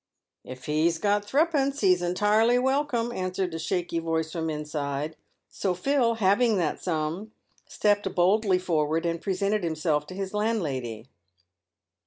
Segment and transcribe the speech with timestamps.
[0.53, 5.15] "If he's got threepence he's intirely welcome," answered a shaky voice from inside.
[5.47, 7.33] So Phil, having that sum,
[7.67, 11.07] stepped boldly forward and presented himself to his landlady.